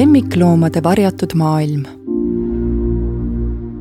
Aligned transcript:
lemmikloomade 0.00 0.82
varjatud 0.82 1.30
maailm. 1.34 1.82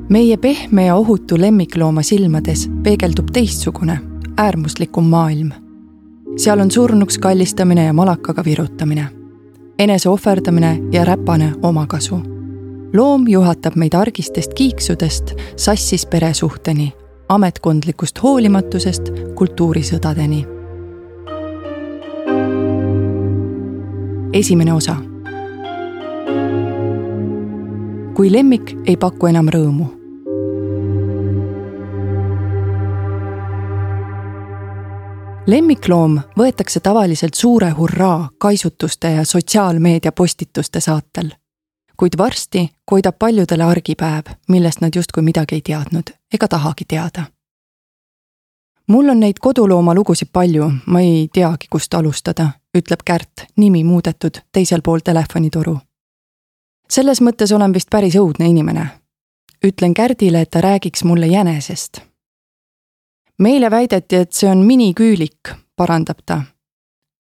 meie 0.10 0.38
pehme 0.38 0.86
ja 0.86 0.96
ohutu 0.96 1.40
lemmiklooma 1.42 2.02
silmades 2.02 2.70
peegeldub 2.84 3.28
teistsugune, 3.34 4.00
äärmuslikum 4.38 5.04
maailm. 5.04 5.52
seal 6.38 6.60
on 6.60 6.72
surnuks 6.72 7.18
kallistamine 7.18 7.86
ja 7.86 7.94
malakaga 7.94 8.46
virutamine, 8.46 9.08
enese 9.80 10.10
ohverdamine 10.10 10.80
ja 10.92 11.06
räpane 11.06 11.54
omakasu. 11.62 12.20
loom 12.94 13.28
juhatab 13.28 13.76
meid 13.76 13.94
argistest 13.94 14.54
kiiksudest 14.54 15.32
sassis 15.56 16.06
peresuhteni, 16.06 16.94
ametkondlikust 17.30 18.24
hoolimatusest 18.24 19.04
kultuurisõdadeni. 19.36 20.48
esimene 24.34 24.74
osa 24.74 25.09
kui 28.20 28.32
lemmik 28.32 28.74
ei 28.86 28.98
paku 29.00 29.30
enam 29.30 29.48
rõõmu. 29.48 29.86
lemmikloom 35.48 36.18
võetakse 36.42 36.80
tavaliselt 36.84 37.34
suure 37.34 37.70
hurraa, 37.70 38.30
kaisutuste 38.38 39.12
ja 39.12 39.24
sotsiaalmeedia 39.26 40.12
postituste 40.12 40.80
saatel. 40.80 41.32
kuid 41.98 42.18
varsti 42.18 42.70
koidab 42.86 43.16
paljudele 43.20 43.64
argipäev, 43.64 44.24
millest 44.48 44.82
nad 44.82 44.96
justkui 44.96 45.24
midagi 45.24 45.56
ei 45.56 45.62
teadnud 45.62 46.12
ega 46.34 46.48
tahagi 46.48 46.86
teada. 46.88 47.24
mul 48.88 49.10
on 49.10 49.20
neid 49.20 49.40
kodulooma 49.40 49.96
lugusid 49.96 50.28
palju, 50.34 50.72
ma 50.86 51.00
ei 51.00 51.30
teagi, 51.34 51.68
kust 51.70 51.94
alustada, 51.94 52.50
ütleb 52.78 53.00
Kärt, 53.06 53.46
nimi 53.58 53.84
muudetud, 53.84 54.42
teisel 54.52 54.82
pool 54.82 55.00
telefonitoru 55.00 55.80
selles 56.92 57.22
mõttes 57.22 57.52
olen 57.56 57.74
vist 57.74 57.90
päris 57.90 58.16
õudne 58.16 58.50
inimene. 58.50 58.88
ütlen 59.66 59.94
Kärdile, 59.94 60.42
et 60.42 60.50
ta 60.50 60.62
räägiks 60.62 61.04
mulle 61.04 61.28
jänesest. 61.28 62.02
meile 63.40 63.72
väideti, 63.72 64.16
et 64.16 64.34
see 64.34 64.50
on 64.50 64.58
miniküülik, 64.58 65.50
parandab 65.76 66.18
ta. 66.26 66.42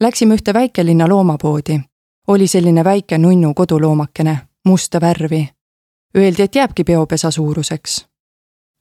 Läksime 0.01 0.35
ühte 0.35 0.53
väikelinna 0.53 1.07
loomapoodi. 1.07 1.79
oli 2.27 2.47
selline 2.47 2.83
väike 2.83 3.17
nunnu 3.17 3.53
koduloomakene, 3.53 4.37
musta 4.65 5.01
värvi. 5.01 5.49
Öeldi, 6.17 6.41
et 6.41 6.55
jääbki 6.55 6.83
peopesa 6.83 7.31
suuruseks. 7.31 8.05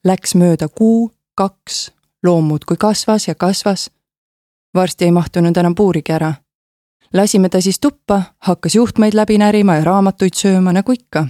Läks 0.05 0.35
mööda 0.35 0.67
kuu, 0.67 1.11
kaks, 1.35 1.91
loom 2.23 2.43
muudkui 2.43 2.77
kasvas 2.77 3.27
ja 3.27 3.35
kasvas. 3.35 3.91
varsti 4.75 5.05
ei 5.05 5.11
mahtunud 5.11 5.57
enam 5.57 5.75
puurigi 5.75 6.11
ära 6.11 6.33
lasime 7.13 7.49
ta 7.49 7.61
siis 7.61 7.79
tuppa, 7.79 8.21
hakkas 8.39 8.75
juhtmeid 8.75 9.13
läbi 9.13 9.37
närima 9.37 9.75
ja 9.75 9.83
raamatuid 9.83 10.35
sööma 10.35 10.73
nagu 10.73 10.91
ikka. 10.91 11.27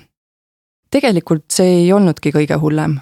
tegelikult 0.92 1.46
see 1.52 1.84
ei 1.84 1.94
olnudki 1.94 2.32
kõige 2.32 2.58
hullem. 2.60 3.00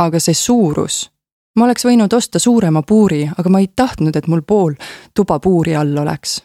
aga 0.00 0.20
see 0.20 0.34
suurus. 0.34 1.10
ma 1.56 1.64
oleks 1.64 1.84
võinud 1.84 2.12
osta 2.12 2.38
suurema 2.38 2.82
puuri, 2.82 3.30
aga 3.38 3.50
ma 3.50 3.60
ei 3.60 3.68
tahtnud, 3.76 4.16
et 4.16 4.26
mul 4.26 4.42
pool 4.42 4.74
tuba 5.14 5.38
puuri 5.38 5.76
all 5.76 5.96
oleks. 5.96 6.42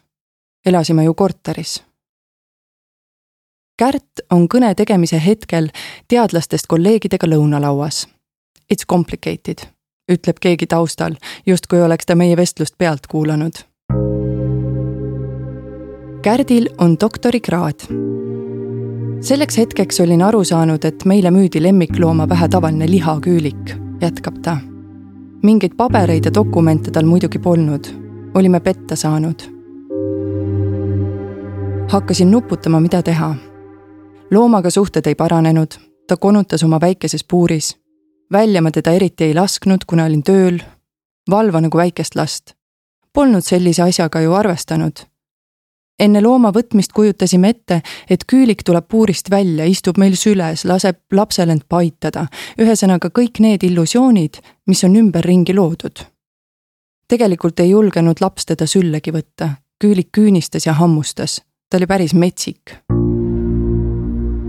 elasime 0.66 1.04
ju 1.04 1.14
korteris. 1.14 1.84
Kärt 3.78 4.22
on 4.32 4.48
kõne 4.48 4.76
tegemise 4.76 5.26
hetkel 5.26 5.70
teadlastest 6.08 6.68
kolleegidega 6.68 7.28
lõunalauas. 7.28 8.08
It's 8.72 8.86
complicated, 8.86 9.66
ütleb 10.12 10.40
keegi 10.40 10.68
taustal, 10.68 11.16
justkui 11.46 11.82
oleks 11.82 12.06
ta 12.06 12.16
meie 12.16 12.38
vestlust 12.38 12.78
pealt 12.78 13.08
kuulanud 13.08 13.73
Kärdil 16.23 16.70
on 16.78 16.98
doktorikraad. 17.02 17.80
selleks 19.22 19.58
hetkeks 19.58 20.00
olin 20.00 20.22
aru 20.22 20.44
saanud, 20.44 20.86
et 20.86 21.06
meile 21.06 21.32
müüdi 21.32 21.64
lemmiklooma 21.64 22.28
pähe 22.28 22.48
tavaline 22.48 22.88
lihaküülik, 22.92 23.73
jätkab 24.02 24.38
ta. 24.42 24.58
mingeid 25.44 25.76
pabereid 25.78 26.26
ja 26.26 26.33
dokumente 26.33 26.92
tal 26.92 27.04
muidugi 27.04 27.39
polnud, 27.39 27.88
olime 28.33 28.60
petta 28.60 28.95
saanud. 28.95 29.36
hakkasin 31.88 32.32
nuputama, 32.32 32.80
mida 32.80 33.04
teha. 33.04 33.36
loomaga 34.32 34.70
suhted 34.70 35.06
ei 35.06 35.16
paranenud, 35.16 35.72
ta 36.08 36.17
konutas 36.17 36.64
oma 36.64 36.82
väikeses 36.82 37.23
puuris. 37.23 37.78
välja 38.32 38.62
ma 38.62 38.72
teda 38.72 38.92
eriti 38.92 39.23
ei 39.23 39.33
lasknud, 39.33 39.86
kuna 39.88 40.06
olin 40.06 40.23
tööl. 40.23 40.60
valva 41.30 41.62
nagu 41.62 41.78
väikest 41.78 42.16
last. 42.16 42.54
Polnud 43.14 43.44
sellise 43.44 43.83
asjaga 43.83 44.22
ju 44.22 44.33
arvestanud 44.33 45.13
enne 45.99 46.21
looma 46.21 46.52
võtmist 46.54 46.93
kujutasime 46.93 47.49
ette, 47.54 47.81
et 48.09 48.26
küülik 48.30 48.64
tuleb 48.65 48.87
puurist 48.89 49.30
välja, 49.31 49.65
istub 49.70 49.98
meil 50.02 50.15
süles, 50.17 50.65
laseb 50.65 50.99
lapsel 51.11 51.49
end 51.54 51.67
paitada. 51.70 52.27
ühesõnaga 52.59 53.09
kõik 53.09 53.39
need 53.39 53.64
illusioonid, 53.64 54.42
mis 54.67 54.83
on 54.83 54.95
ümberringi 54.95 55.53
loodud. 55.53 56.05
tegelikult 57.08 57.59
ei 57.59 57.70
julgenud 57.70 58.21
laps 58.21 58.45
teda 58.45 58.65
süllegi 58.65 59.11
võtta, 59.11 59.49
küülik 59.80 60.09
küünistas 60.11 60.65
ja 60.65 60.73
hammustas, 60.73 61.42
ta 61.70 61.77
oli 61.77 61.87
päris 61.87 62.14
metsik. 62.14 62.76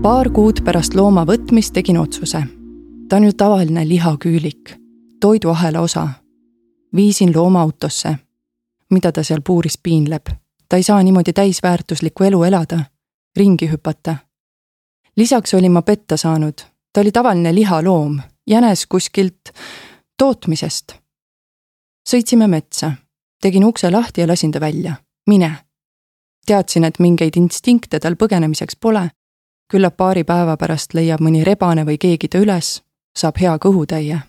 paar 0.01 0.29
kuud 0.29 0.63
pärast 0.63 0.93
looma 0.93 1.25
võtmist 1.25 1.73
tegin 1.73 1.97
otsuse. 1.97 2.43
ta 3.09 3.15
on 3.15 3.23
ju 3.23 3.33
tavaline 3.33 3.87
lihaküülik, 3.87 4.75
toiduahela 5.21 5.81
osa. 5.81 6.07
viisin 6.95 7.35
looma 7.35 7.61
autosse. 7.61 8.15
mida 8.89 9.11
ta 9.11 9.23
seal 9.23 9.41
puuris 9.41 9.77
piinleb 9.77 10.44
ta 10.69 10.75
ei 10.75 10.83
saa 10.83 11.03
niimoodi 11.03 11.33
täisväärtuslikku 11.33 12.23
elu 12.23 12.43
elada, 12.43 12.79
ringi 13.35 13.71
hüpata. 13.71 14.15
lisaks 15.15 15.53
olin 15.53 15.71
ma 15.71 15.81
petta 15.81 16.17
saanud, 16.17 16.53
ta 16.93 17.01
oli 17.01 17.11
tavaline 17.11 17.55
lihaloom, 17.55 18.19
jänes 18.47 18.85
kuskilt 18.85 19.39
tootmisest. 20.17 20.93
sõitsime 22.09 22.47
metsa, 22.47 22.91
tegin 23.41 23.65
ukse 23.65 23.91
lahti 23.91 24.21
ja 24.21 24.27
lasin 24.27 24.51
ta 24.51 24.59
välja, 24.59 24.95
mine. 25.27 25.55
teadsin, 26.45 26.83
et 26.83 26.99
mingeid 26.99 27.33
instinkte 27.35 27.99
tal 27.99 28.15
põgenemiseks 28.15 28.77
pole. 28.81 29.09
küllap 29.73 29.97
paari 29.97 30.23
päeva 30.23 30.57
pärast 30.57 30.93
leiab 30.93 31.21
mõni 31.21 31.43
rebane 31.43 31.85
või 31.85 31.97
keegi 31.97 32.27
ta 32.27 32.37
üles, 32.37 32.83
saab 33.17 33.37
hea 33.41 33.57
kõhutäie. 33.57 34.19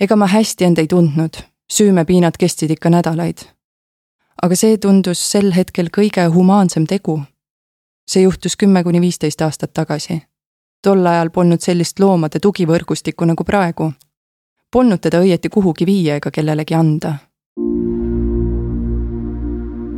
ega 0.00 0.16
ma 0.16 0.26
hästi 0.26 0.64
end 0.64 0.78
ei 0.78 0.86
tundnud, 0.86 1.36
süümepiinad 1.72 2.36
kestsid 2.38 2.70
ikka 2.70 2.90
nädalaid 2.90 3.59
aga 4.42 4.56
see 4.56 4.78
tundus 4.80 5.20
sel 5.32 5.52
hetkel 5.52 5.90
kõige 5.92 6.24
humaansem 6.32 6.86
tegu. 6.86 7.20
see 8.10 8.22
juhtus 8.22 8.56
kümme 8.56 8.82
kuni 8.84 9.00
viisteist 9.00 9.42
aastat 9.42 9.72
tagasi. 9.72 10.22
tol 10.82 11.06
ajal 11.06 11.30
polnud 11.30 11.60
sellist 11.60 11.98
loomade 11.98 12.38
tugivõrgustikku 12.40 13.24
nagu 13.24 13.44
praegu. 13.44 13.92
Polnud 14.72 15.00
teda 15.00 15.20
õieti 15.20 15.48
kuhugi 15.48 15.86
viia 15.86 16.16
ega 16.16 16.30
kellelegi 16.30 16.74
anda. 16.74 17.14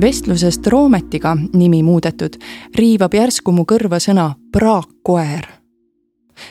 vestlusest 0.01 0.67
Roometiga, 0.67 1.37
nimi 1.53 1.83
muudetud, 1.83 2.37
riivab 2.75 3.15
järsku 3.15 3.53
mu 3.53 3.63
kõrva 3.63 4.01
sõna 4.01 4.35
praakkoer. 4.53 5.47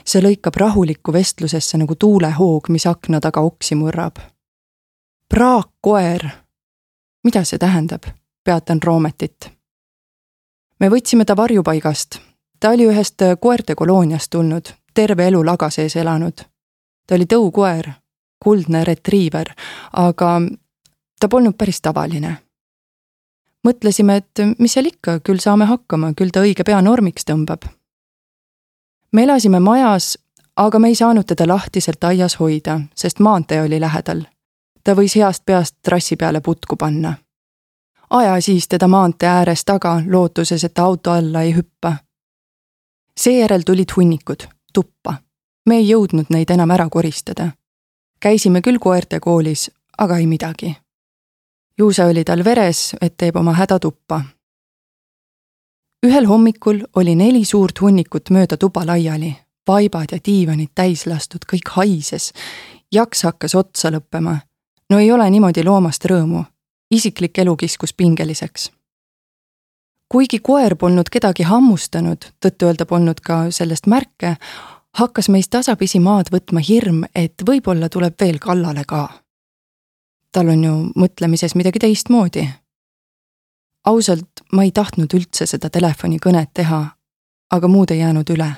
see 0.06 0.22
lõikab 0.22 0.56
rahulikku 0.56 1.14
vestlusesse 1.14 1.78
nagu 1.78 1.96
tuulehoog, 1.96 2.70
mis 2.70 2.86
akna 2.86 3.20
taga 3.20 3.42
oksi 3.42 3.76
murrab. 3.76 4.16
praakkoer 5.30 6.41
mida 7.24 7.44
see 7.44 7.58
tähendab? 7.58 8.04
peatan 8.44 8.80
Roometit. 8.84 9.52
me 10.80 10.90
võtsime 10.90 11.26
ta 11.26 11.36
varjupaigast. 11.36 12.20
ta 12.60 12.70
oli 12.70 12.88
ühest 12.90 13.22
koerte 13.40 13.76
kolooniast 13.76 14.30
tulnud, 14.30 14.74
terve 14.94 15.28
elu 15.28 15.46
laga 15.46 15.70
sees 15.70 15.96
elanud. 15.96 16.42
ta 17.08 17.16
oli 17.16 17.26
tõukoer, 17.26 17.92
kuldne 18.44 18.84
retriiver, 18.84 19.54
aga 19.94 20.42
ta 21.20 21.28
polnud 21.28 21.58
päris 21.58 21.82
tavaline. 21.82 22.38
mõtlesime, 23.68 24.16
et 24.16 24.40
mis 24.60 24.74
seal 24.74 24.86
ikka, 24.86 25.20
küll 25.20 25.40
saame 25.40 25.66
hakkama, 25.66 26.14
küll 26.14 26.32
ta 26.32 26.42
õige 26.42 26.64
pea 26.64 26.82
normiks 26.82 27.26
tõmbab. 27.26 27.70
me 29.12 29.24
elasime 29.24 29.60
majas, 29.60 30.18
aga 30.56 30.80
me 30.80 30.88
ei 30.88 30.96
saanud 30.96 31.26
teda 31.26 31.48
lahtiselt 31.48 32.04
aias 32.04 32.40
hoida, 32.40 32.82
sest 32.96 33.20
maantee 33.20 33.62
oli 33.62 33.80
lähedal 33.80 34.26
ta 34.84 34.96
võis 34.96 35.16
heast 35.16 35.46
peast 35.46 35.76
trassi 35.84 36.16
peale 36.16 36.42
putku 36.42 36.76
panna. 36.76 37.14
aja 38.10 38.42
siis 38.42 38.68
teda 38.68 38.88
maantee 38.88 39.30
ääres 39.30 39.66
taga, 39.66 40.02
lootuses, 40.08 40.64
et 40.64 40.74
ta 40.74 40.84
auto 40.84 41.12
alla 41.12 41.42
ei 41.42 41.56
hüppa. 41.56 41.96
seejärel 43.20 43.62
tulid 43.66 43.90
hunnikud, 43.98 44.48
tuppa. 44.74 45.14
me 45.66 45.76
ei 45.76 45.90
jõudnud 45.90 46.26
neid 46.30 46.50
enam 46.50 46.72
ära 46.72 46.90
koristada. 46.90 47.52
käisime 48.20 48.62
küll 48.62 48.80
koertekoolis, 48.80 49.72
aga 49.98 50.18
ei 50.18 50.28
midagi. 50.28 50.78
ju 51.78 51.92
see 51.92 52.06
oli 52.06 52.24
tal 52.24 52.44
veres, 52.44 52.96
et 53.02 53.18
teeb 53.18 53.36
oma 53.36 53.54
häda 53.54 53.80
tuppa. 53.80 54.22
ühel 56.06 56.26
hommikul 56.26 56.84
oli 56.96 57.16
neli 57.16 57.46
suurt 57.46 57.82
hunnikut 57.82 58.30
mööda 58.30 58.58
tuba 58.58 58.86
laiali, 58.86 59.38
vaibad 59.68 60.12
ja 60.12 60.18
diivanid 60.26 60.70
täis 60.76 61.06
lastud, 61.06 61.46
kõik 61.54 61.70
haises. 61.70 62.34
jaks 62.92 63.24
hakkas 63.24 63.56
otsa 63.56 63.90
lõppema 63.90 64.40
no 64.92 65.00
ei 65.00 65.12
ole 65.12 65.30
niimoodi 65.30 65.64
loomast 65.64 66.06
rõõmu. 66.06 66.44
isiklik 66.92 67.38
elu 67.40 67.56
kiskus 67.56 67.94
pingeliseks. 67.94 68.72
kuigi 70.12 70.40
koer 70.40 70.76
polnud 70.76 71.10
kedagi 71.10 71.44
hammustanud, 71.44 72.26
tõtt-öelda 72.46 72.86
polnud 72.86 73.20
ka 73.24 73.52
sellest 73.52 73.88
märke, 73.88 74.36
hakkas 74.94 75.30
meist 75.30 75.50
tasapisi 75.50 76.00
maad 76.00 76.28
võtma 76.34 76.60
hirm, 76.60 77.04
et 77.16 77.44
võib-olla 77.48 77.90
tuleb 77.90 78.16
veel 78.20 78.40
kallale 78.40 78.84
ka. 78.88 79.10
tal 80.32 80.50
on 80.50 80.64
ju 80.64 80.74
mõtlemises 80.96 81.56
midagi 81.56 81.80
teistmoodi. 81.80 82.50
ausalt, 83.86 84.44
ma 84.52 84.64
ei 84.64 84.72
tahtnud 84.72 85.14
üldse 85.14 85.46
seda 85.46 85.70
telefonikõnet 85.70 86.50
teha, 86.54 86.86
aga 87.52 87.68
muud 87.68 87.92
ei 87.92 88.00
jäänud 88.00 88.30
üle. 88.30 88.52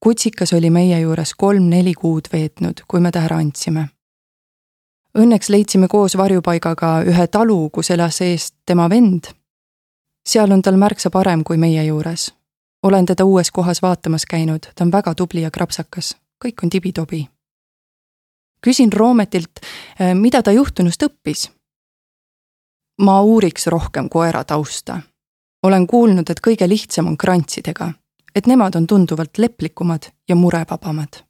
kutsikas 0.00 0.52
oli 0.52 0.70
meie 0.70 1.00
juures 1.00 1.34
kolm-neli 1.34 1.94
kuud 1.94 2.28
veetnud, 2.32 2.82
kui 2.88 3.00
me 3.00 3.10
ta 3.10 3.20
ära 3.20 3.36
andsime. 3.36 3.88
Õnneks 5.14 5.48
leidsime 5.48 5.88
koos 5.88 6.16
varjupaigaga 6.16 7.02
ühe 7.08 7.26
talu, 7.26 7.70
kus 7.70 7.90
elas 7.90 8.20
ees 8.20 8.52
tema 8.66 8.88
vend. 8.90 9.32
seal 10.28 10.52
on 10.52 10.62
tal 10.62 10.76
märksa 10.76 11.10
parem 11.10 11.44
kui 11.44 11.56
meie 11.56 11.84
juures 11.84 12.38
olen 12.82 13.06
teda 13.06 13.24
uues 13.24 13.50
kohas 13.50 13.82
vaatamas 13.82 14.26
käinud, 14.26 14.60
ta 14.74 14.84
on 14.84 14.92
väga 14.92 15.14
tubli 15.14 15.42
ja 15.42 15.50
krapsakas, 15.50 16.16
kõik 16.44 16.62
on 16.62 16.70
tibi-tobi. 16.70 17.28
küsin 18.66 18.92
Roometilt, 18.92 19.60
eh, 20.00 20.14
mida 20.14 20.42
ta 20.42 20.52
juhtunust 20.52 21.02
õppis. 21.02 21.50
ma 23.00 23.22
uuriks 23.22 23.66
rohkem 23.66 24.08
koera 24.08 24.44
tausta. 24.44 25.00
olen 25.62 25.86
kuulnud, 25.86 26.30
et 26.30 26.40
kõige 26.40 26.68
lihtsam 26.68 27.06
on 27.06 27.16
krantsidega, 27.16 27.92
et 28.34 28.46
nemad 28.46 28.74
on 28.74 28.86
tunduvalt 28.86 29.38
leplikumad 29.38 30.02
ja 30.28 30.36
murevabamad. 30.36 31.27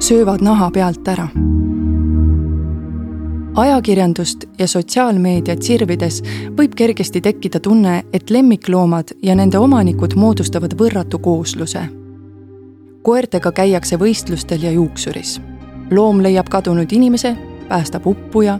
Söövad 0.00 0.42
naha 0.42 0.70
pealt 0.70 1.08
ära 1.08 1.28
ajakirjandust 3.56 4.44
ja 4.58 4.68
sotsiaalmeediat 4.68 5.62
sirvides 5.62 6.20
võib 6.56 6.74
kergesti 6.76 7.20
tekkida 7.24 7.60
tunne, 7.60 8.02
et 8.12 8.30
lemmikloomad 8.30 9.14
ja 9.22 9.34
nende 9.34 9.58
omanikud 9.58 10.16
moodustavad 10.16 10.74
võrratu 10.78 11.18
koosluse. 11.18 11.88
koertega 13.02 13.52
käiakse 13.52 13.96
võistlustel 13.96 14.62
ja 14.62 14.70
juuksuris. 14.70 15.40
loom 15.90 16.20
leiab 16.22 16.48
kadunud 16.48 16.92
inimese, 16.92 17.36
päästab 17.68 18.06
uppuja. 18.06 18.58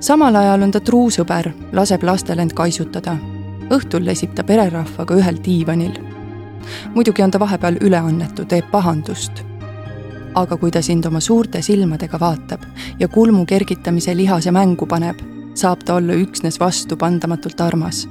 samal 0.00 0.36
ajal 0.36 0.62
on 0.62 0.70
ta 0.70 0.80
truu 0.80 1.10
sõber, 1.10 1.50
laseb 1.72 2.02
lastel 2.02 2.38
end 2.38 2.52
kaisutada. 2.52 3.16
õhtul 3.70 4.04
lesib 4.04 4.34
ta 4.34 4.44
pererahvaga 4.44 5.14
ühel 5.14 5.44
diivanil. 5.44 5.98
muidugi 6.94 7.22
on 7.22 7.30
ta 7.30 7.38
vahepeal 7.38 7.76
üleannetu, 7.80 8.44
teeb 8.44 8.70
pahandust 8.70 9.45
aga 10.36 10.56
kui 10.60 10.70
ta 10.70 10.82
sind 10.82 11.06
oma 11.08 11.20
suurte 11.20 11.62
silmadega 11.62 12.20
vaatab 12.20 12.64
ja 13.00 13.08
kulmu 13.08 13.46
kergitamise 13.46 14.14
lihase 14.16 14.52
mängu 14.52 14.86
paneb, 14.86 15.20
saab 15.54 15.84
ta 15.84 15.96
olla 15.96 16.12
üksnes 16.12 16.60
vastupandamatult 16.60 17.60
armas. 17.60 18.08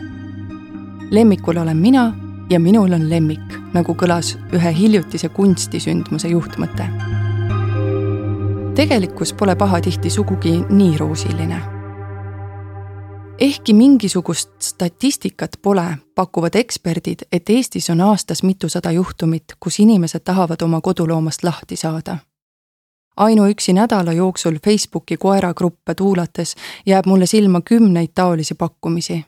lemmikul 1.12 1.58
olen 1.58 1.78
mina 1.78 2.14
ja 2.50 2.60
minul 2.60 2.94
on 2.94 3.10
lemmik, 3.10 3.60
nagu 3.74 3.94
kõlas 3.94 4.38
ühe 4.54 4.74
hiljutise 4.74 5.30
kunstisündmuse 5.30 6.28
juhtmõte. 6.28 6.90
tegelikkus 8.76 9.34
pole 9.34 9.56
pahatihti 9.56 10.10
sugugi 10.10 10.64
nii 10.70 10.98
roosiline 10.98 11.75
ehkki 13.40 13.74
mingisugust 13.74 14.50
statistikat 14.60 15.52
pole, 15.62 15.98
pakuvad 16.16 16.56
eksperdid, 16.56 17.20
et 17.32 17.50
Eestis 17.50 17.90
on 17.90 18.02
aastas 18.02 18.44
mitusada 18.44 18.92
juhtumit, 18.92 19.44
kus 19.60 19.80
inimesed 19.80 20.20
tahavad 20.20 20.62
oma 20.62 20.82
koduloomast 20.82 21.44
lahti 21.44 21.76
saada. 21.76 22.18
ainuüksi 23.18 23.74
nädala 23.74 24.14
jooksul 24.14 24.56
Facebooki 24.66 25.18
koeragruppe 25.18 25.96
tuulates 25.96 26.56
jääb 26.86 27.06
mulle 27.06 27.26
silma 27.26 27.62
kümneid 27.62 28.10
taolisi 28.16 28.56
pakkumisi. 28.56 29.26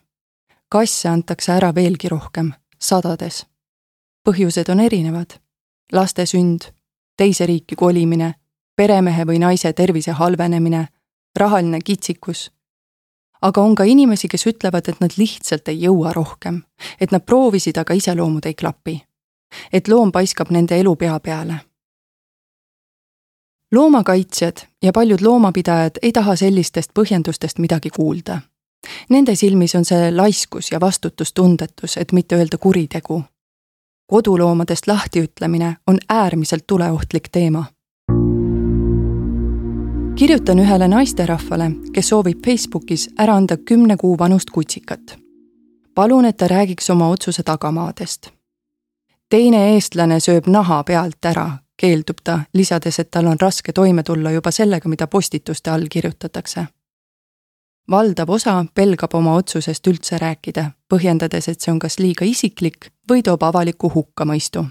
kasse 0.70 1.10
antakse 1.10 1.52
ära 1.52 1.76
veelgi 1.76 2.10
rohkem, 2.10 2.54
sadades. 2.80 3.46
põhjused 4.30 4.72
on 4.72 4.80
erinevad. 4.80 5.30
laste 5.94 6.26
sünd, 6.26 6.60
teise 7.18 7.46
riiki 7.46 7.76
kolimine, 7.76 8.36
peremehe 8.76 9.24
või 9.24 9.40
naise 9.40 9.74
tervise 9.74 10.12
halvenemine, 10.12 10.88
rahaline 11.36 11.80
kitsikus 11.82 12.57
aga 13.42 13.62
on 13.62 13.76
ka 13.76 13.84
inimesi, 13.84 14.28
kes 14.28 14.48
ütlevad, 14.48 14.90
et 14.90 15.00
nad 15.02 15.14
lihtsalt 15.18 15.68
ei 15.68 15.82
jõua 15.84 16.14
rohkem, 16.14 16.62
et 17.02 17.12
nad 17.12 17.26
proovisid, 17.26 17.78
aga 17.78 17.94
iseloomud 17.94 18.46
ei 18.46 18.54
klapi. 18.54 19.04
et 19.74 19.88
loom 19.88 20.12
paiskab 20.12 20.50
nende 20.52 20.80
elu 20.80 20.96
pea 20.96 21.20
peale. 21.20 21.56
loomakaitsjad 23.72 24.58
ja 24.84 24.92
paljud 24.92 25.22
loomapidajad 25.22 26.00
ei 26.02 26.12
taha 26.12 26.36
sellistest 26.36 26.92
põhjendustest 26.94 27.60
midagi 27.60 27.90
kuulda. 27.90 28.42
Nende 29.10 29.36
silmis 29.36 29.76
on 29.76 29.86
see 29.86 30.12
laiskus 30.12 30.72
ja 30.72 30.80
vastutustundetus, 30.80 31.98
et 31.98 32.12
mitte 32.12 32.36
öelda 32.36 32.58
kuritegu. 32.58 33.24
koduloomadest 34.08 34.88
lahtiütlemine 34.88 35.78
on 35.88 35.98
äärmiselt 36.10 36.64
tuleohtlik 36.68 37.30
teema 37.32 37.66
kirjutan 40.18 40.60
ühele 40.60 40.88
naisterahvale, 40.88 41.72
kes 41.94 42.08
soovib 42.10 42.40
Facebookis 42.46 43.10
ära 43.20 43.36
anda 43.36 43.58
kümne 43.58 43.98
kuu 43.98 44.18
vanust 44.20 44.50
kutsikat. 44.50 45.18
palun, 45.96 46.26
et 46.26 46.38
ta 46.38 46.48
räägiks 46.48 46.90
oma 46.90 47.10
otsuse 47.10 47.44
tagamaadest. 47.44 48.30
teine 49.30 49.74
eestlane 49.74 50.20
sööb 50.20 50.48
naha 50.48 50.84
pealt 50.84 51.26
ära, 51.26 51.50
keeldub 51.78 52.18
ta, 52.24 52.40
lisades, 52.54 53.00
et 53.00 53.12
tal 53.12 53.26
on 53.26 53.38
raske 53.42 53.74
toime 53.74 54.04
tulla 54.04 54.32
juba 54.32 54.52
sellega, 54.52 54.90
mida 54.90 55.08
postituste 55.08 55.70
all 55.70 55.86
kirjutatakse. 55.90 56.66
valdav 57.92 58.30
osa 58.30 58.66
pelgab 58.74 59.14
oma 59.14 59.36
otsusest 59.36 59.88
üldse 59.88 60.18
rääkida, 60.18 60.72
põhjendades, 60.94 61.48
et 61.48 61.62
see 61.62 61.72
on 61.72 61.80
kas 61.80 62.00
liiga 62.00 62.26
isiklik 62.26 62.90
või 63.12 63.22
toob 63.24 63.44
avaliku 63.44 63.92
hukkamõistu 63.96 64.66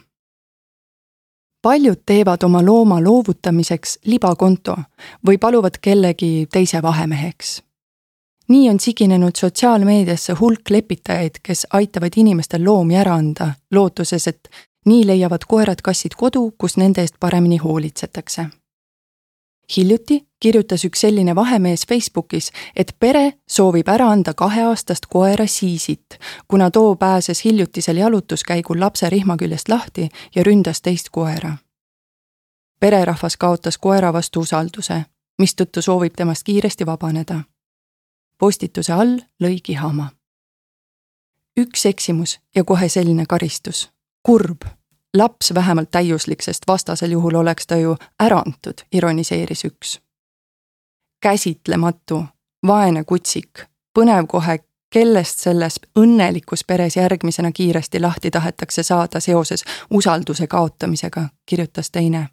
paljud 1.67 1.99
teevad 2.07 2.43
oma 2.43 2.61
looma 2.63 3.01
loovutamiseks 3.03 3.99
libakonto 4.05 4.77
või 5.27 5.39
paluvad 5.39 5.81
kellegi 5.83 6.47
teise 6.53 6.83
vahemeheks. 6.83 7.63
nii 8.49 8.69
on 8.71 8.81
siginenud 8.81 9.35
sotsiaalmeediasse 9.37 10.33
hulk 10.41 10.71
lepitajaid, 10.71 11.41
kes 11.43 11.67
aitavad 11.73 12.13
inimestel 12.17 12.65
loomi 12.65 12.97
ära 12.97 13.15
anda, 13.15 13.49
lootuses, 13.75 14.29
et 14.29 14.49
nii 14.85 15.07
leiavad 15.07 15.49
koerad-kassid 15.49 16.15
kodu, 16.17 16.53
kus 16.59 16.77
nende 16.77 17.01
eest 17.01 17.19
paremini 17.21 17.57
hoolitsetakse 17.57 18.47
hiljuti 19.77 20.27
kirjutas 20.41 20.85
üks 20.85 21.01
selline 21.01 21.35
vahemees 21.35 21.87
Facebookis, 21.89 22.53
et 22.77 22.97
pere 22.99 23.33
soovib 23.49 23.89
ära 23.89 24.11
anda 24.11 24.35
kaheaastast 24.35 25.07
koera 25.11 25.47
Siisit, 25.47 26.19
kuna 26.49 26.71
too 26.71 26.97
pääses 26.97 27.45
hiljutisel 27.45 27.97
jalutuskäigul 27.97 28.81
lapse 28.81 29.11
rihma 29.11 29.37
küljest 29.37 29.69
lahti 29.69 30.09
ja 30.35 30.45
ründas 30.45 30.81
teist 30.83 31.09
koera. 31.11 31.57
pererahvas 32.81 33.37
kaotas 33.37 33.79
koera 33.79 34.13
vastu 34.13 34.41
usalduse, 34.41 35.05
mistõttu 35.39 35.83
soovib 35.83 36.15
temast 36.17 36.43
kiiresti 36.43 36.87
vabaneda. 36.87 37.41
postituse 38.39 38.93
all 38.93 39.19
lõi 39.43 39.61
kihama. 39.63 40.11
üks 41.61 41.87
eksimus 41.87 42.39
ja 42.55 42.65
kohe 42.65 42.89
selline 42.89 43.27
karistus. 43.27 43.91
kurb 44.23 44.76
laps 45.19 45.55
vähemalt 45.55 45.91
täiuslik, 45.91 46.43
sest 46.43 46.63
vastasel 46.69 47.11
juhul 47.11 47.35
oleks 47.35 47.67
ta 47.67 47.77
ju 47.77 47.97
ära 48.21 48.39
antud, 48.39 48.75
ironiseeris 48.93 49.65
üks. 49.65 50.01
käsitlematu, 51.21 52.25
vaene 52.67 53.05
kutsik, 53.05 53.65
põnev 53.99 54.27
kohe, 54.29 54.59
kellest 54.93 55.39
selles 55.39 55.81
õnnelikus 55.99 56.65
peres 56.67 56.97
järgmisena 56.97 57.53
kiiresti 57.53 58.01
lahti 58.01 58.31
tahetakse 58.31 58.83
saada 58.83 59.21
seoses 59.21 59.65
usalduse 59.91 60.47
kaotamisega, 60.47 61.29
kirjutas 61.47 61.91
teine. 61.91 62.29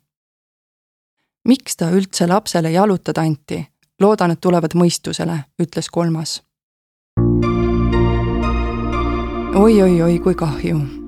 miks 1.47 1.77
ta 1.77 1.89
üldse 1.89 2.27
lapsele 2.27 2.71
jalutada 2.71 3.21
anti? 3.21 3.67
loodan, 3.99 4.31
et 4.31 4.41
tulevad 4.41 4.73
mõistusele, 4.75 5.39
ütles 5.61 5.89
kolmas. 5.89 6.43
oi-oi-oi, 9.55 10.19
kui 10.19 10.35
kahju 10.35 11.02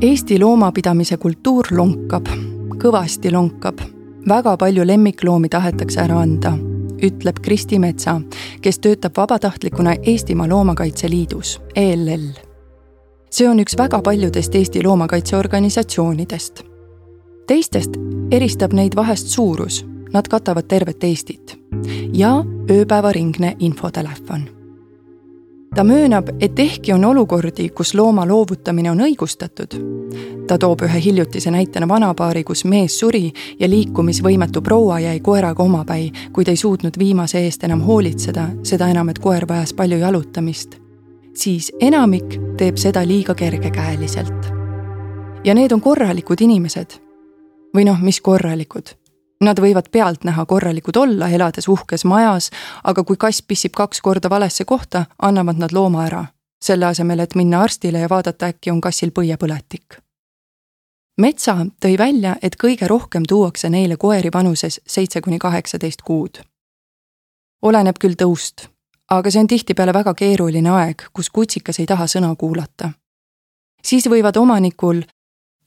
Eesti 0.00 0.38
loomapidamise 0.38 1.16
kultuur 1.16 1.66
lonkab, 1.70 2.26
kõvasti 2.78 3.32
lonkab. 3.34 3.80
väga 4.28 4.56
palju 4.56 4.84
lemmikloomi 4.86 5.48
tahetakse 5.48 6.00
ära 6.00 6.20
anda, 6.20 6.52
ütleb 7.02 7.40
Kristi 7.42 7.78
Metsa, 7.78 8.20
kes 8.62 8.78
töötab 8.78 9.16
vabatahtlikuna 9.16 9.94
Eestimaa 10.02 10.48
Loomakaitse 10.48 11.10
Liidus, 11.10 11.60
ELL. 11.74 12.28
see 13.30 13.48
on 13.48 13.58
üks 13.58 13.78
väga 13.78 13.98
paljudest 14.02 14.54
Eesti 14.54 14.82
loomakaitseorganisatsioonidest. 14.84 16.62
teistest 17.46 17.90
eristab 18.30 18.72
neid 18.72 18.94
vahest 18.96 19.26
suurus, 19.26 19.86
nad 20.12 20.28
katavad 20.28 20.68
tervet 20.68 21.04
Eestit 21.04 21.58
ja 22.12 22.44
ööpäevaringne 22.70 23.56
infotelefon 23.58 24.57
ta 25.74 25.84
möönab, 25.84 26.28
et 26.40 26.58
ehkki 26.58 26.92
on 26.92 27.04
olukordi, 27.04 27.68
kus 27.68 27.94
looma 27.94 28.26
loovutamine 28.28 28.90
on 28.90 29.00
õigustatud, 29.00 29.76
ta 30.46 30.58
toob 30.58 30.82
ühe 30.86 31.00
hiljutise 31.04 31.50
näitena 31.50 31.88
vanapaari, 31.88 32.44
kus 32.44 32.64
mees 32.64 32.98
suri 32.98 33.32
ja 33.60 33.68
liikumisvõimetu 33.68 34.62
proua 34.62 35.00
jäi 35.00 35.20
koeraga 35.20 35.62
omapäi, 35.62 36.10
kuid 36.32 36.48
ei 36.48 36.56
suutnud 36.56 36.98
viimase 36.98 37.44
eest 37.44 37.64
enam 37.64 37.80
hoolitseda, 37.86 38.48
seda 38.62 38.88
enam, 38.88 39.08
et 39.08 39.18
koer 39.18 39.48
vajas 39.48 39.74
palju 39.74 39.98
jalutamist. 39.98 40.78
siis 41.38 41.72
enamik 41.80 42.40
teeb 42.56 42.76
seda 42.76 43.06
liiga 43.06 43.34
kergekäeliselt. 43.34 44.52
ja 45.44 45.54
need 45.54 45.72
on 45.72 45.80
korralikud 45.80 46.40
inimesed. 46.40 47.00
või 47.76 47.84
noh, 47.84 48.00
mis 48.00 48.20
korralikud 48.20 48.97
Nad 49.40 49.60
võivad 49.62 49.86
pealtnäha 49.94 50.44
korralikud 50.50 50.96
olla, 50.96 51.28
elades 51.30 51.68
uhkes 51.68 52.02
majas, 52.04 52.50
aga 52.84 53.04
kui 53.06 53.16
kass 53.16 53.42
pissib 53.42 53.72
kaks 53.76 54.00
korda 54.02 54.30
valesse 54.30 54.64
kohta, 54.64 55.04
annavad 55.22 55.60
nad 55.62 55.72
looma 55.72 56.06
ära, 56.06 56.24
selle 56.62 56.86
asemel, 56.86 57.22
et 57.22 57.36
minna 57.38 57.60
arstile 57.62 58.02
ja 58.02 58.08
vaadata, 58.10 58.50
äkki 58.50 58.70
on 58.70 58.80
kassil 58.80 59.14
põiepõletik. 59.14 60.00
metsa 61.20 61.54
tõi 61.80 61.98
välja, 61.98 62.36
et 62.42 62.56
kõige 62.56 62.88
rohkem 62.88 63.22
tuuakse 63.28 63.68
neile 63.68 63.96
koeri 63.96 64.30
vanuses 64.34 64.80
seitse 64.86 65.20
kuni 65.20 65.38
kaheksateist 65.38 66.02
kuud. 66.02 66.42
oleneb 67.62 67.98
küll 67.98 68.14
tõust, 68.14 68.68
aga 69.10 69.30
see 69.30 69.40
on 69.40 69.46
tihtipeale 69.46 69.92
väga 69.92 70.14
keeruline 70.14 70.70
aeg, 70.70 71.02
kus 71.12 71.30
kutsikas 71.30 71.78
ei 71.78 71.86
taha 71.86 72.06
sõna 72.06 72.36
kuulata. 72.36 72.90
siis 73.82 74.06
võivad 74.06 74.36
omanikul 74.36 75.02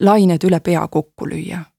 lained 0.00 0.44
üle 0.44 0.60
pea 0.60 0.88
kokku 0.88 1.26
lüüa 1.26 1.71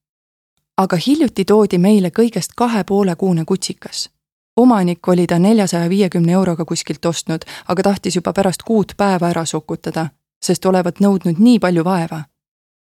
aga 0.77 0.97
hiljuti 1.07 1.45
toodi 1.45 1.77
meile 1.77 2.09
kõigest 2.09 2.55
kahe 2.57 2.83
poole 2.83 3.15
kuune 3.15 3.45
kutsikas. 3.45 4.09
omanik 4.55 5.07
oli 5.07 5.27
ta 5.27 5.39
neljasaja 5.39 5.89
viiekümne 5.89 6.31
euroga 6.31 6.65
kuskilt 6.65 7.05
ostnud, 7.05 7.41
aga 7.67 7.83
tahtis 7.83 8.15
juba 8.15 8.33
pärast 8.33 8.63
kuut 8.63 8.93
päeva 8.97 9.29
ära 9.29 9.45
sokutada, 9.45 10.09
sest 10.45 10.65
olevat 10.65 10.99
nõudnud 10.99 11.39
nii 11.39 11.59
palju 11.59 11.83
vaeva. 11.83 12.23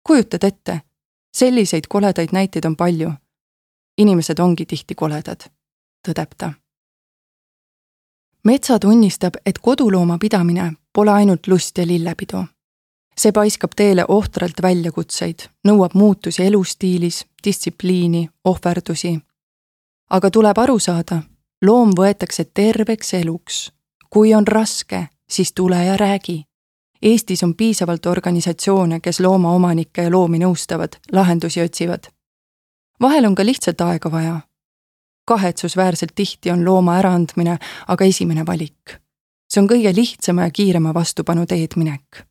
kujutad 0.02 0.44
ette, 0.44 0.80
selliseid 1.32 1.84
koledaid 1.88 2.28
näiteid 2.32 2.64
on 2.64 2.76
palju. 2.76 3.12
inimesed 3.98 4.38
ongi 4.38 4.66
tihti 4.66 4.94
koledad, 4.94 5.40
tõdeb 6.08 6.34
ta. 6.38 6.52
metsa 8.44 8.78
tunnistab, 8.78 9.34
et 9.46 9.58
kodulooma 9.58 10.18
pidamine 10.18 10.72
pole 10.92 11.10
ainult 11.10 11.46
lust 11.46 11.78
ja 11.78 11.86
lillepidu 11.86 12.44
see 13.18 13.32
paiskab 13.32 13.74
teele 13.76 14.04
ohtralt 14.08 14.62
väljakutseid, 14.62 15.48
nõuab 15.66 15.94
muutusi 15.94 16.44
elustiilis, 16.46 17.26
distsipliini, 17.44 18.28
ohverdusi. 18.44 19.18
aga 20.10 20.30
tuleb 20.30 20.58
aru 20.58 20.78
saada, 20.78 21.22
loom 21.62 21.92
võetakse 21.98 22.44
terveks 22.44 23.14
eluks. 23.14 23.72
kui 24.10 24.34
on 24.34 24.46
raske, 24.46 25.08
siis 25.30 25.52
tule 25.52 25.84
ja 25.84 25.96
räägi. 25.96 26.44
Eestis 27.02 27.42
on 27.42 27.54
piisavalt 27.54 28.06
organisatsioone, 28.06 29.00
kes 29.00 29.20
loomaomanikke 29.20 30.02
ja 30.02 30.10
loomi 30.10 30.38
nõustavad, 30.38 30.96
lahendusi 31.12 31.62
otsivad. 31.62 32.04
vahel 33.00 33.24
on 33.24 33.34
ka 33.34 33.44
lihtsalt 33.44 33.80
aega 33.80 34.10
vaja. 34.10 34.40
kahetsusväärselt 35.24 36.14
tihti 36.14 36.50
on 36.50 36.64
looma 36.64 36.96
äraandmine 36.98 37.58
aga 37.88 38.04
esimene 38.04 38.46
valik. 38.46 39.00
see 39.50 39.62
on 39.62 39.68
kõige 39.68 39.94
lihtsama 39.96 40.42
ja 40.42 40.50
kiirema 40.50 40.94
vastupanu 40.94 41.46
teed 41.46 41.76
minek 41.76 42.28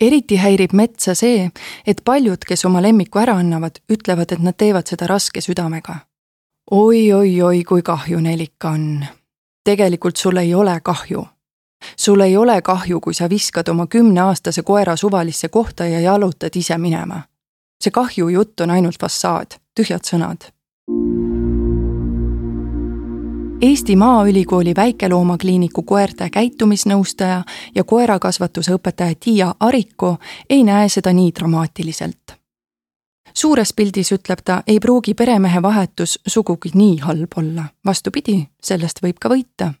eriti 0.00 0.36
häirib 0.36 0.72
metsa 0.72 1.14
see, 1.14 1.50
et 1.86 2.02
paljud, 2.04 2.44
kes 2.46 2.64
oma 2.64 2.82
lemmiku 2.82 3.18
ära 3.18 3.38
annavad, 3.40 3.80
ütlevad, 3.92 4.32
et 4.32 4.42
nad 4.44 4.56
teevad 4.56 4.86
seda 4.86 5.06
raske 5.06 5.40
südamega 5.40 6.00
oi, 6.70 7.12
oi-oi-oi, 7.12 7.64
kui 7.64 7.82
kahju 7.82 8.20
neil 8.20 8.40
ikka 8.40 8.70
on. 8.70 9.06
tegelikult 9.64 10.16
sul 10.16 10.36
ei 10.36 10.54
ole 10.54 10.80
kahju. 10.80 11.26
sul 11.96 12.20
ei 12.20 12.36
ole 12.36 12.62
kahju, 12.62 13.00
kui 13.00 13.14
sa 13.14 13.30
viskad 13.30 13.68
oma 13.68 13.86
kümneaastase 13.86 14.62
koera 14.62 14.96
suvalisse 14.96 15.48
kohta 15.48 15.86
ja 15.86 16.00
jalutad 16.00 16.56
ise 16.56 16.78
minema. 16.78 17.22
see 17.84 17.90
kahju 17.90 18.28
jutt 18.28 18.60
on 18.60 18.70
ainult 18.70 19.00
fassaad, 19.00 19.58
tühjad 19.74 20.04
sõnad 20.04 20.50
Eesti 23.60 23.96
Maaülikooli 23.96 24.72
väikeloomakliiniku 24.76 25.82
koerte 25.82 26.28
käitumisnõustaja 26.30 27.42
ja 27.74 27.84
koerakasvatuse 27.84 28.74
õpetaja 28.74 29.14
Tiia 29.20 29.54
Ariko 29.60 30.16
ei 30.50 30.64
näe 30.64 30.88
seda 30.88 31.12
nii 31.12 31.30
dramaatiliselt. 31.38 32.36
suures 33.34 33.72
pildis, 33.72 34.12
ütleb 34.12 34.38
ta, 34.44 34.62
ei 34.66 34.80
pruugi 34.80 35.14
peremehe 35.14 35.62
vahetus 35.62 36.18
sugugi 36.26 36.70
nii 36.74 36.98
halb 36.98 37.32
olla, 37.36 37.64
vastupidi, 37.86 38.48
sellest 38.62 39.02
võib 39.02 39.16
ka 39.20 39.28
võita. 39.28 39.72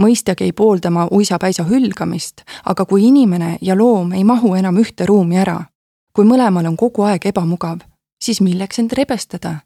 mõistagi 0.00 0.44
ei 0.44 0.52
poolda 0.52 0.90
ma 0.90 1.08
uisapäisa 1.10 1.62
hülgamist, 1.62 2.42
aga 2.64 2.84
kui 2.84 3.08
inimene 3.08 3.58
ja 3.60 3.76
loom 3.76 4.12
ei 4.12 4.24
mahu 4.24 4.54
enam 4.54 4.76
ühte 4.76 5.06
ruumi 5.06 5.38
ära, 5.38 5.64
kui 6.12 6.24
mõlemal 6.24 6.66
on 6.66 6.76
kogu 6.76 7.02
aeg 7.02 7.26
ebamugav, 7.26 7.78
siis 8.22 8.40
milleks 8.40 8.78
end 8.78 8.92
rebestada? 8.92 9.56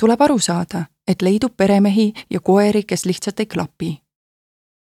tuleb 0.00 0.20
aru 0.20 0.38
saada 0.38 0.93
et 1.08 1.22
leidub 1.22 1.56
peremehi 1.56 2.12
ja 2.30 2.40
koeri, 2.40 2.82
kes 2.82 3.04
lihtsalt 3.04 3.40
ei 3.40 3.46
klapi. 3.46 4.00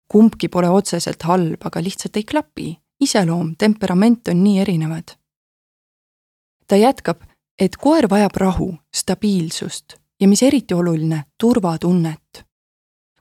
kumbki 0.08 0.48
pole 0.48 0.68
otseselt 0.68 1.22
halb, 1.22 1.60
aga 1.64 1.82
lihtsalt 1.82 2.16
ei 2.16 2.24
klapi. 2.24 2.78
iseloom, 3.00 3.56
temperament 3.56 4.28
on 4.28 4.44
nii 4.44 4.60
erinevad. 4.60 5.16
ta 6.66 6.76
jätkab, 6.76 7.22
et 7.58 7.76
koer 7.76 8.08
vajab 8.10 8.36
rahu, 8.36 8.74
stabiilsust 8.94 9.96
ja 10.20 10.28
mis 10.28 10.42
eriti 10.42 10.74
oluline, 10.74 11.24
turvatunnet. 11.38 12.44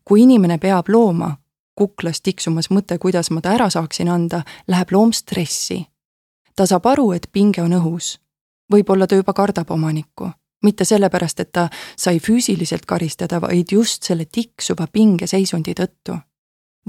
kui 0.06 0.22
inimene 0.22 0.58
peab 0.58 0.90
looma, 0.90 1.38
kuklas 1.76 2.22
tiksumas 2.22 2.70
mõte, 2.70 2.98
kuidas 2.98 3.32
ma 3.32 3.42
ta 3.42 3.54
ära 3.54 3.70
saaksin 3.70 4.10
anda, 4.10 4.44
läheb 4.68 4.92
loom 4.92 5.14
stressi. 5.14 5.88
ta 6.56 6.66
saab 6.66 6.86
aru, 6.86 7.12
et 7.12 7.28
pinge 7.32 7.62
on 7.62 7.72
õhus. 7.74 8.20
võib-olla 8.74 9.08
ta 9.08 9.16
juba 9.16 9.34
kardab 9.34 9.72
omanikku 9.72 10.32
mitte 10.64 10.86
sellepärast, 10.86 11.40
et 11.40 11.52
ta 11.52 11.70
sai 11.98 12.20
füüsiliselt 12.20 12.86
karistada, 12.86 13.42
vaid 13.42 13.72
just 13.72 14.04
selle 14.04 14.26
tiksuva 14.26 14.88
pingeseisundi 14.88 15.74
tõttu. 15.74 16.18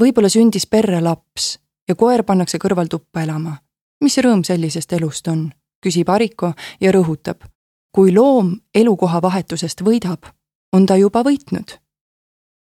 võib-olla 0.01 0.29
sündis 0.29 0.67
perre 0.67 1.01
laps 1.01 1.59
ja 1.89 1.95
koer 1.95 2.23
pannakse 2.23 2.59
kõrvaltuppa 2.59 3.23
elama. 3.23 3.57
mis 4.01 4.19
rõõm 4.19 4.45
sellisest 4.45 4.93
elust 4.93 5.29
on, 5.29 5.53
küsib 5.85 6.09
Ariko 6.09 6.53
ja 6.81 6.93
rõhutab. 6.93 7.45
kui 7.93 8.13
loom 8.13 8.61
elukoha 8.75 9.23
vahetusest 9.23 9.81
võidab, 9.81 10.27
on 10.73 10.87
ta 10.87 10.97
juba 10.97 11.23
võitnud. 11.23 11.79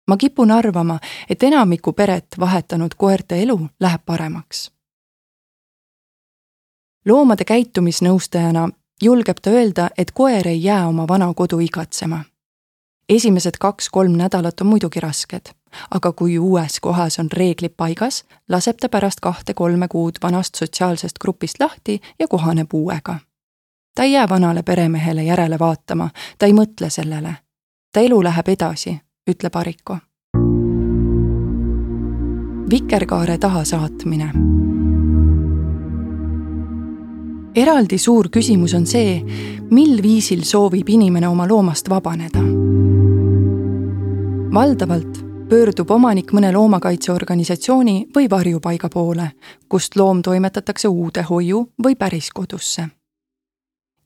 ma 0.06 0.16
kipun 0.16 0.50
arvama, 0.50 0.98
et 1.28 1.42
enamiku 1.42 1.92
peret 1.92 2.36
vahetanud 2.38 2.94
koerte 2.94 3.42
elu 3.42 3.68
läheb 3.80 4.00
paremaks 4.06 4.70
loomade 7.06 7.44
käitumisnõustajana 7.44 8.68
julgeb 9.02 9.36
ta 9.42 9.50
öelda, 9.50 9.90
et 9.98 10.10
koer 10.10 10.48
ei 10.48 10.64
jää 10.64 10.86
oma 10.86 11.08
vana 11.08 11.34
kodu 11.34 11.58
igatsema. 11.58 12.24
esimesed 13.08 13.54
kaks-kolm 13.60 14.12
nädalat 14.12 14.60
on 14.60 14.66
muidugi 14.66 15.00
rasked, 15.00 15.50
aga 15.90 16.12
kui 16.12 16.38
uues 16.38 16.80
kohas 16.80 17.18
on 17.18 17.28
reeglid 17.32 17.72
paigas, 17.76 18.24
laseb 18.48 18.76
ta 18.80 18.88
pärast 18.88 19.20
kahte-kolme 19.20 19.88
kuud 19.88 20.12
vanast 20.22 20.54
sotsiaalsest 20.54 21.18
grupist 21.20 21.60
lahti 21.60 22.00
ja 22.18 22.28
kohaneb 22.28 22.74
uuega. 22.74 23.18
ta 23.94 24.02
ei 24.02 24.12
jää 24.12 24.28
vanale 24.28 24.62
peremehele 24.62 25.22
järele 25.22 25.58
vaatama, 25.58 26.10
ta 26.38 26.46
ei 26.46 26.52
mõtle 26.52 26.90
sellele. 26.90 27.34
ta 27.92 28.00
elu 28.00 28.22
läheb 28.22 28.48
edasi, 28.48 29.00
ütleb 29.30 29.56
Ariko. 29.56 29.98
vikerkaare 32.70 33.38
taha 33.38 33.64
saatmine 33.64 34.59
eraldi 37.54 37.98
suur 37.98 38.28
küsimus 38.30 38.74
on 38.74 38.86
see, 38.86 39.18
mil 39.70 39.98
viisil 40.02 40.44
soovib 40.46 40.88
inimene 40.88 41.28
oma 41.28 41.48
loomast 41.48 41.88
vabaneda. 41.90 42.42
valdavalt 44.54 45.18
pöördub 45.48 45.90
omanik 45.90 46.32
mõne 46.34 46.52
loomakaitseorganisatsiooni 46.52 48.08
või 48.14 48.30
varjupaiga 48.30 48.88
poole, 48.88 49.32
kust 49.68 49.96
loom 49.96 50.22
toimetatakse 50.22 50.88
uude 50.88 51.22
hoiu 51.22 51.68
või 51.82 51.96
päriskodusse. 51.96 52.88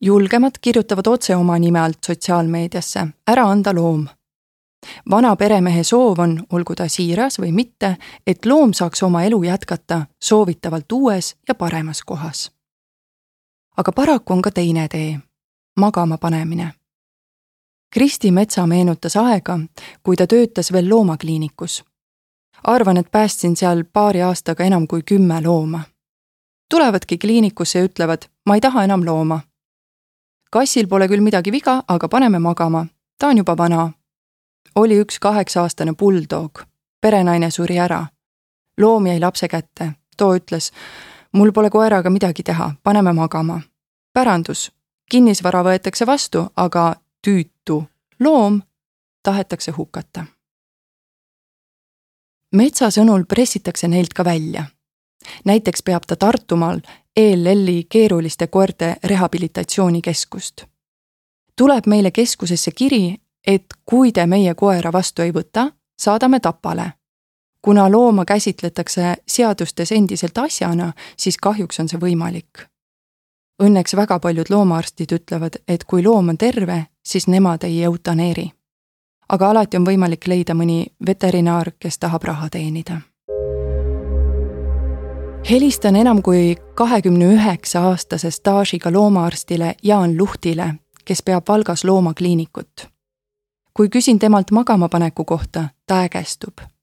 julgemad 0.00 0.58
kirjutavad 0.60 1.06
otse 1.06 1.36
oma 1.36 1.58
nime 1.58 1.80
alt 1.80 2.04
sotsiaalmeediasse, 2.06 3.06
ära 3.26 3.46
anda 3.50 3.74
loom. 3.74 4.08
vana 5.10 5.36
peremehe 5.36 5.84
soov 5.84 6.18
on, 6.18 6.46
olgu 6.52 6.74
ta 6.74 6.88
siiras 6.88 7.38
või 7.38 7.52
mitte, 7.52 7.96
et 8.26 8.46
loom 8.46 8.72
saaks 8.72 9.02
oma 9.02 9.22
elu 9.24 9.42
jätkata 9.42 10.06
soovitavalt 10.20 10.92
uues 10.92 11.36
ja 11.48 11.54
paremas 11.54 12.02
kohas 12.02 12.53
aga 13.76 13.92
paraku 13.92 14.32
on 14.32 14.42
ka 14.42 14.50
teine 14.50 14.88
tee, 14.88 15.18
magama 15.76 16.18
panemine. 16.18 16.72
Kristi 17.94 18.30
Metsa 18.30 18.66
meenutas 18.66 19.16
aega, 19.16 19.58
kui 20.02 20.16
ta 20.16 20.26
töötas 20.26 20.72
veel 20.72 20.88
loomakliinikus. 20.88 21.84
arvan, 22.64 22.96
et 22.96 23.10
päästsin 23.10 23.56
seal 23.56 23.84
paari 23.92 24.22
aastaga 24.22 24.64
enam 24.64 24.86
kui 24.86 25.02
kümme 25.02 25.42
looma. 25.44 25.80
tulevadki 26.70 27.18
kliinikusse 27.18 27.78
ja 27.78 27.84
ütlevad, 27.84 28.22
ma 28.46 28.54
ei 28.54 28.60
taha 28.60 28.84
enam 28.84 29.04
looma. 29.06 29.40
kassil 30.50 30.86
pole 30.86 31.08
küll 31.08 31.20
midagi 31.20 31.52
viga, 31.52 31.82
aga 31.88 32.08
paneme 32.08 32.38
magama, 32.38 32.86
ta 33.18 33.26
on 33.28 33.38
juba 33.38 33.56
vana. 33.56 33.90
oli 34.74 35.00
üks 35.00 35.18
kaheksa-aastane 35.20 35.94
bulldog, 35.98 36.62
perenaine 37.00 37.50
suri 37.50 37.78
ära. 37.78 38.06
loom 38.80 39.06
jäi 39.06 39.20
lapse 39.20 39.48
kätte, 39.48 39.92
too 40.16 40.36
ütles. 40.36 40.72
Mul 41.34 41.52
pole 41.52 41.70
koeraga 41.70 42.10
midagi 42.10 42.42
teha, 42.42 42.74
paneme 42.82 43.12
magama. 43.12 43.60
pärandus, 44.12 44.72
kinnisvara 45.10 45.62
võetakse 45.62 46.06
vastu, 46.06 46.46
aga 46.56 46.94
tüütu 47.26 47.84
loom 48.20 48.62
tahetakse 49.22 49.72
hukata. 49.72 50.24
metsa 52.52 52.90
sõnul 52.90 53.24
pressitakse 53.24 53.88
neilt 53.88 54.14
ka 54.14 54.24
välja. 54.24 54.64
näiteks 55.44 55.82
peab 55.82 56.02
ta 56.06 56.16
Tartumaal 56.16 56.80
ELL-i 57.16 57.86
keeruliste 57.88 58.46
koerte 58.46 58.96
rehabilitatsioonikeskust. 59.04 60.64
tuleb 61.56 61.86
meile 61.86 62.10
keskusesse 62.10 62.70
kiri, 62.70 63.16
et 63.46 63.64
kui 63.84 64.12
te 64.12 64.26
meie 64.26 64.54
koera 64.54 64.92
vastu 64.92 65.22
ei 65.22 65.30
võta, 65.30 65.72
saadame 65.98 66.40
Tapale. 66.40 66.92
Kuna 67.64 67.92
looma 67.92 68.24
käsitletakse 68.24 69.14
seadustes 69.28 69.92
endiselt 69.92 70.38
asjana, 70.38 70.92
siis 71.16 71.36
kahjuks 71.40 71.80
on 71.80 71.88
see 71.88 72.00
võimalik. 72.00 72.66
Õnneks 73.62 73.96
väga 73.96 74.18
paljud 74.20 74.50
loomaarstid 74.50 75.14
ütlevad, 75.16 75.56
et 75.68 75.84
kui 75.88 76.04
loom 76.04 76.28
on 76.28 76.38
terve, 76.38 76.86
siis 77.06 77.26
nemad 77.26 77.64
ei 77.64 77.82
eutaneeri. 77.84 78.50
aga 79.28 79.48
alati 79.50 79.76
on 79.76 79.86
võimalik 79.86 80.26
leida 80.28 80.54
mõni 80.54 80.86
veterinaar, 81.06 81.72
kes 81.78 81.98
tahab 81.98 82.22
raha 82.22 82.48
teenida 82.50 83.00
helistan 85.50 85.96
enam 85.96 86.22
kui 86.22 86.56
kahekümne 86.74 87.24
üheksa 87.24 87.80
aastase 87.80 88.30
staažiga 88.30 88.92
loomaarstile 88.92 89.74
Jaan 89.82 90.18
Luhtile, 90.18 90.74
kes 91.04 91.22
peab 91.22 91.48
Valgas 91.48 91.84
loomakliinikut. 91.84 92.88
kui 93.74 93.88
küsin 93.88 94.18
temalt 94.18 94.50
magamapaneku 94.50 95.24
kohta, 95.24 95.68
ta 95.86 96.00
ägestub. 96.02 96.73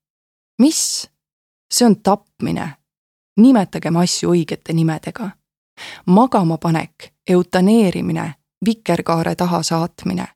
Mis? 0.61 1.09
see 1.71 1.85
on 1.85 1.95
tapmine. 2.03 2.67
nimetagem 3.37 3.97
asju 3.97 4.35
õigete 4.35 4.73
nimedega. 4.73 5.31
magamapanek, 6.05 7.13
eutaneerimine, 7.29 8.33
vikerkaare 8.65 9.35
taha 9.35 9.63
saatmine. 9.63 10.27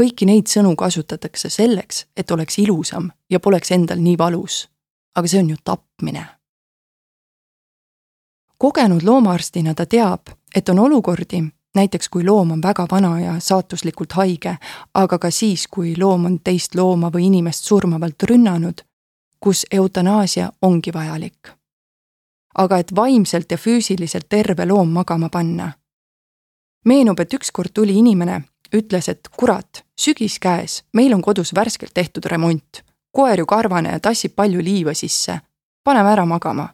kõiki 0.00 0.26
neid 0.26 0.48
sõnu 0.48 0.76
kasutatakse 0.76 1.50
selleks, 1.50 2.06
et 2.16 2.30
oleks 2.30 2.58
ilusam 2.58 3.10
ja 3.30 3.40
poleks 3.40 3.70
endal 3.70 3.98
nii 3.98 4.18
valus. 4.18 4.68
aga 5.14 5.28
see 5.28 5.40
on 5.40 5.50
ju 5.50 5.56
tapmine 5.64 6.40
kogenud 8.60 9.02
loomaarstina 9.02 9.74
ta 9.74 9.86
teab, 9.86 10.20
et 10.54 10.68
on 10.68 10.78
olukordi, 10.78 11.44
näiteks 11.74 12.08
kui 12.08 12.24
loom 12.24 12.50
on 12.50 12.62
väga 12.62 12.86
vana 12.90 13.20
ja 13.20 13.34
saatuslikult 13.40 14.12
haige, 14.12 14.56
aga 14.94 15.18
ka 15.18 15.30
siis, 15.30 15.64
kui 15.68 15.94
loom 15.98 16.26
on 16.28 16.38
teist 16.44 16.74
looma 16.74 17.08
või 17.14 17.30
inimest 17.30 17.64
surmavalt 17.64 18.28
rünnanud, 18.30 18.84
kus 19.40 19.66
eutanaasia 19.70 20.52
ongi 20.62 20.92
vajalik. 20.92 21.48
aga 22.54 22.78
et 22.78 22.94
vaimselt 22.96 23.50
ja 23.50 23.56
füüsiliselt 23.56 24.28
terve 24.28 24.66
loom 24.66 24.88
magama 24.88 25.28
panna. 25.28 25.72
meenub, 26.84 27.20
et 27.20 27.34
ükskord 27.34 27.70
tuli 27.74 27.98
inimene, 27.98 28.42
ütles, 28.76 29.08
et 29.08 29.28
kurat, 29.36 29.84
sügis 30.00 30.38
käes, 30.38 30.84
meil 30.92 31.14
on 31.14 31.22
kodus 31.22 31.54
värskelt 31.54 31.94
tehtud 31.94 32.24
remont. 32.24 32.82
koer 33.10 33.38
ju 33.38 33.46
karvane 33.46 33.90
ja 33.90 34.00
tassib 34.00 34.34
palju 34.36 34.62
liiva 34.62 34.94
sisse. 34.94 35.40
paneme 35.84 36.12
ära 36.12 36.26
magama 36.26 36.68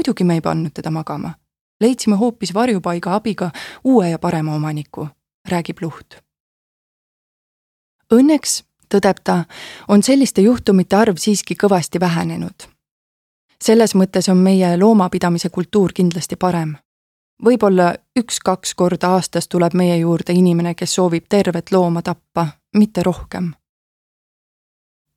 muidugi 0.00 0.24
me 0.24 0.34
ei 0.34 0.40
pannud 0.40 0.72
teda 0.74 0.90
magama. 0.90 1.34
leidsime 1.80 2.16
hoopis 2.16 2.54
varjupaiga 2.54 3.14
abiga 3.14 3.50
uue 3.84 4.10
ja 4.10 4.18
parema 4.18 4.54
omaniku, 4.54 5.08
räägib 5.48 5.78
Luht. 5.80 6.16
Õnneks, 8.12 8.64
tõdeb 8.94 9.22
ta, 9.24 9.44
on 9.88 10.02
selliste 10.02 10.42
juhtumite 10.42 10.96
arv 10.96 11.16
siiski 11.16 11.54
kõvasti 11.54 12.00
vähenenud. 12.00 12.68
selles 13.64 13.94
mõttes 13.94 14.28
on 14.30 14.36
meie 14.36 14.76
loomapidamise 14.78 15.48
kultuur 15.48 15.92
kindlasti 15.92 16.36
parem. 16.36 16.76
võib-olla 17.44 17.94
üks-kaks 18.18 18.74
korda 18.74 19.08
aastas 19.08 19.48
tuleb 19.48 19.74
meie 19.74 19.96
juurde 19.96 20.32
inimene, 20.32 20.74
kes 20.74 20.94
soovib 20.94 21.24
tervet 21.28 21.72
looma 21.72 22.02
tappa, 22.02 22.46
mitte 22.74 23.02
rohkem 23.02 23.52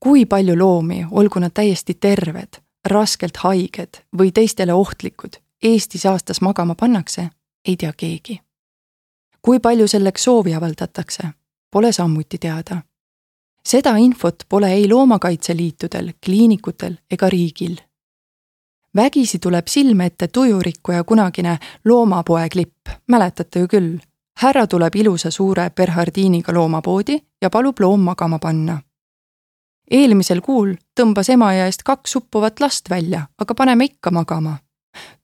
kui 0.03 0.25
palju 0.25 0.57
loomi, 0.59 1.05
olgu 1.11 1.39
nad 1.39 1.51
täiesti 1.53 1.93
terved, 1.93 2.59
raskelt 2.89 3.37
haiged 3.37 4.01
või 4.17 4.31
teistele 4.35 4.73
ohtlikud 4.73 5.39
Eestis 5.63 6.05
aastas 6.05 6.41
magama 6.41 6.75
pannakse, 6.75 7.29
ei 7.67 7.77
tea 7.77 7.93
keegi. 7.97 8.41
kui 9.41 9.59
palju 9.59 9.87
selleks 9.87 10.23
soovi 10.23 10.53
avaldatakse, 10.53 11.23
pole 11.71 11.91
samuti 11.91 12.37
teada. 12.37 12.81
Seda 13.65 13.95
infot 13.97 14.35
pole 14.49 14.71
ei 14.73 14.89
loomakaitseliitudel, 14.89 16.13
kliinikutel 16.25 16.95
ega 17.11 17.29
riigil. 17.29 17.77
vägisi 18.95 19.39
tuleb 19.39 19.67
silme 19.67 20.05
ette 20.05 20.27
tujurikkuja 20.27 21.03
kunagine 21.03 21.59
loomapoe 21.85 22.49
klipp, 22.49 22.89
mäletate 23.07 23.59
ju 23.59 23.67
küll? 23.67 23.99
härra 24.39 24.67
tuleb 24.67 24.95
ilusa 24.95 25.31
suure 25.31 25.69
Bernhardiiniga 25.69 26.53
loomapoodi 26.53 27.19
ja 27.41 27.49
palub 27.49 27.79
loom 27.79 27.99
magama 27.99 28.39
panna 28.39 28.81
eelmisel 29.91 30.41
kuul 30.41 30.75
tõmbas 30.99 31.29
Emajõe 31.33 31.67
eest 31.67 31.83
kaks 31.83 32.15
uppuvat 32.19 32.61
last 32.63 32.89
välja, 32.89 33.27
aga 33.37 33.55
paneme 33.55 33.89
ikka 33.91 34.11
magama. 34.11 34.57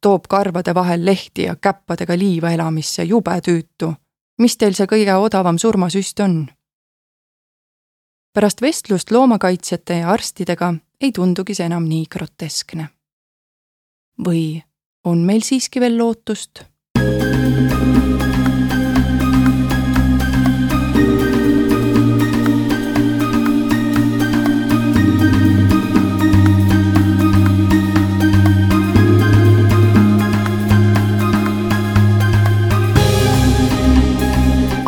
toob 0.02 0.28
karvade 0.28 0.74
vahel 0.74 1.06
lehti 1.06 1.44
ja 1.44 1.56
käppadega 1.56 2.18
liiva 2.18 2.52
elamisse, 2.52 3.04
jube 3.04 3.42
tüütu. 3.42 3.94
mis 4.38 4.58
teil 4.58 4.74
see 4.74 4.86
kõige 4.86 5.16
odavam 5.16 5.58
surmasüst 5.58 6.20
on? 6.20 6.48
Pärast 8.34 8.62
vestlust 8.62 9.12
loomakaitsjate 9.12 10.02
ja 10.04 10.10
arstidega 10.12 10.74
ei 11.02 11.12
tundugi 11.12 11.56
see 11.56 11.66
enam 11.66 11.88
nii 11.90 12.06
groteskne. 12.12 12.90
või 14.26 14.62
on 15.06 15.24
meil 15.26 15.42
siiski 15.42 15.80
veel 15.80 15.98
lootust? 15.98 16.66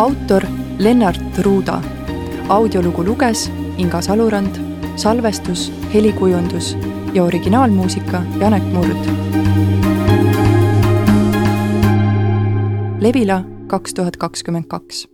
autor 0.01 0.43
Lennart 0.79 1.37
Ruuda. 1.37 1.90
Audiolugu 2.51 3.03
luges 3.05 3.51
Inga 3.77 4.01
Salurand, 4.01 4.55
salvestus, 4.95 5.71
helikujundus 5.93 6.77
ja 7.13 7.23
originaalmuusika 7.23 8.21
Janek 8.39 8.63
Murd. 8.63 9.07
Levila 12.99 13.43
kaks 13.67 13.93
tuhat 13.93 14.17
kakskümmend 14.17 14.67
kaks 14.67 15.07